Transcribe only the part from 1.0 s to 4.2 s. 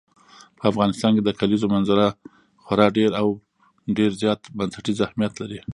کې د کلیزو منظره خورا ډېر او ډېر